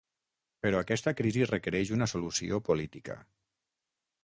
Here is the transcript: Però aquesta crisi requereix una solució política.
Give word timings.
Però 0.65 0.79
aquesta 0.83 1.13
crisi 1.19 1.43
requereix 1.51 1.93
una 1.97 2.09
solució 2.15 2.61
política. 2.71 3.21